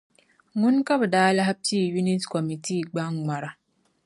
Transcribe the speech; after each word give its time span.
Ŋuni 0.59 0.81
ka 0.87 0.93
bɛ 0.99 1.05
daa 1.13 1.31
lahi 1.37 1.53
piigi 1.61 1.93
Unit 1.99 2.23
Kɔmitii 2.31 2.87
gbaŋ' 2.91 3.15
ŋmara. 3.23 3.49